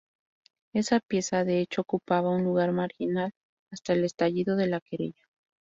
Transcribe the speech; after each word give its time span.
Esa 0.73 0.99
pieza, 0.99 1.43
de 1.43 1.59
hecho, 1.59 1.81
ocupaba 1.81 2.31
un 2.31 2.43
lugar 2.43 2.71
marginal 2.71 3.33
hasta 3.71 3.93
el 3.93 4.03
estallido 4.03 4.55
de 4.55 4.65
la 4.65 4.79
querella. 4.81 5.29